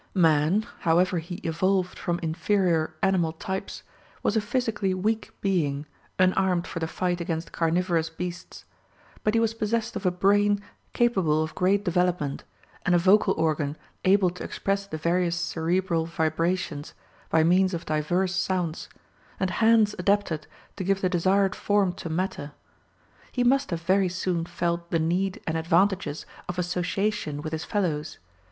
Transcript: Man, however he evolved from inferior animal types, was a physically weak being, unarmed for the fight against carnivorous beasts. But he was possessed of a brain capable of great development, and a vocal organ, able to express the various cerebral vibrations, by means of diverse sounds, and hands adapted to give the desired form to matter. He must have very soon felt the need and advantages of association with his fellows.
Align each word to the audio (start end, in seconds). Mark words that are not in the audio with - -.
Man, 0.15 0.65
however 0.79 1.19
he 1.19 1.35
evolved 1.43 1.95
from 1.99 2.17
inferior 2.23 2.95
animal 3.03 3.33
types, 3.33 3.83
was 4.23 4.35
a 4.35 4.41
physically 4.41 4.95
weak 4.95 5.29
being, 5.41 5.85
unarmed 6.17 6.65
for 6.65 6.79
the 6.79 6.87
fight 6.87 7.21
against 7.21 7.51
carnivorous 7.51 8.09
beasts. 8.09 8.65
But 9.23 9.35
he 9.35 9.39
was 9.39 9.53
possessed 9.53 9.95
of 9.95 10.07
a 10.07 10.09
brain 10.09 10.59
capable 10.93 11.43
of 11.43 11.53
great 11.53 11.85
development, 11.85 12.43
and 12.83 12.95
a 12.95 12.97
vocal 12.97 13.35
organ, 13.37 13.77
able 14.03 14.31
to 14.31 14.43
express 14.43 14.87
the 14.87 14.97
various 14.97 15.35
cerebral 15.35 16.07
vibrations, 16.07 16.95
by 17.29 17.43
means 17.43 17.75
of 17.75 17.85
diverse 17.85 18.33
sounds, 18.35 18.89
and 19.39 19.51
hands 19.51 19.93
adapted 19.99 20.47
to 20.77 20.83
give 20.83 21.01
the 21.01 21.09
desired 21.09 21.53
form 21.55 21.93
to 22.01 22.09
matter. 22.09 22.53
He 23.31 23.43
must 23.43 23.69
have 23.69 23.81
very 23.83 24.09
soon 24.09 24.45
felt 24.47 24.89
the 24.89 24.97
need 24.97 25.43
and 25.45 25.55
advantages 25.55 26.25
of 26.49 26.57
association 26.57 27.43
with 27.43 27.51
his 27.53 27.65
fellows. 27.65 28.17